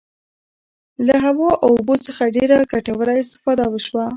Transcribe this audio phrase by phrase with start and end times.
[1.07, 4.05] له هوا او اوبو څخه ډیره ګټوره استفاده وشوه.